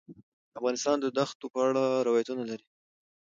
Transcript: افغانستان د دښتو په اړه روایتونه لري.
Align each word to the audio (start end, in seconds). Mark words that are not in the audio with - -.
افغانستان 0.59 0.97
د 1.01 1.05
دښتو 1.17 1.45
په 1.53 1.59
اړه 1.67 1.83
روایتونه 2.07 2.43
لري. 2.51 2.65